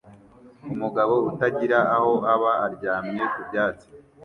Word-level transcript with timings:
Umugabo 0.73 1.13
utagira 1.29 1.79
aho 1.95 2.13
aba 2.33 2.51
aryamye 2.65 3.23
ku 3.33 3.39
byatsi 3.47 3.87